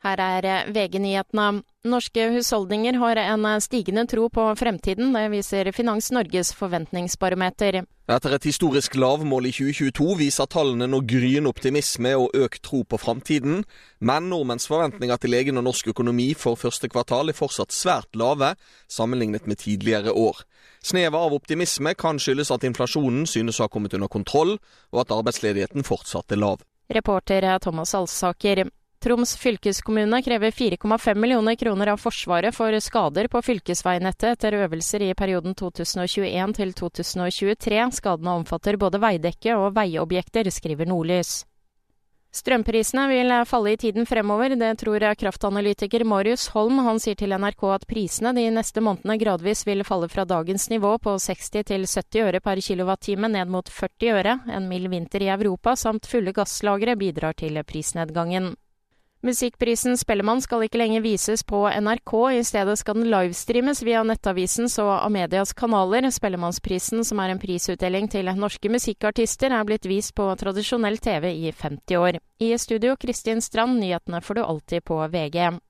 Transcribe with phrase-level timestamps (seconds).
[0.00, 1.60] Her er eh, VG-nyhetene.
[1.84, 5.12] Norske husholdninger har en eh, stigende tro på fremtiden.
[5.12, 7.82] Det viser Finans Norges forventningsbarometer.
[8.10, 12.98] Etter et historisk lavmål i 2022 viser tallene nå gryende optimisme og økt tro på
[12.98, 13.60] framtiden.
[14.00, 18.54] Men nordmenns forventninger til egen og norsk økonomi for første kvartal er fortsatt svært lave,
[18.88, 20.42] sammenlignet med tidligere år.
[20.80, 24.56] Snevet av optimisme kan skyldes at inflasjonen synes å ha kommet under kontroll,
[24.96, 26.64] og at arbeidsledigheten fortsatt er lav.
[26.90, 28.64] Reporter Thomas Alsaker.
[29.00, 35.14] Troms fylkeskommune krever 4,5 millioner kroner av Forsvaret for skader på fylkesveinettet etter øvelser i
[35.16, 37.78] perioden 2021 til 2023.
[37.96, 41.32] Skadene omfatter både veidekke og veiobjekter, skriver Nordlys.
[42.30, 46.84] Strømprisene vil falle i tiden fremover, det tror kraftanalytiker Marius Holm.
[46.84, 50.98] Han sier til NRK at prisene de neste månedene gradvis vil falle fra dagens nivå
[51.00, 54.40] på 60 til 70 øre per kilowattime ned mot 40 øre.
[54.52, 58.58] En mild vinter i Europa samt fulle gasslagre bidrar til prisnedgangen.
[59.20, 64.78] Musikkprisen Spellemann skal ikke lenger vises på NRK, i stedet skal den livestreames via Nettavisens
[64.80, 66.08] og Amedias kanaler.
[66.08, 71.52] Spellemannsprisen, som er en prisutdeling til norske musikkartister, er blitt vist på tradisjonell TV i
[71.52, 72.16] 50 år.
[72.40, 75.60] I studio Kristin Strand, nyhetene får du alltid på VG.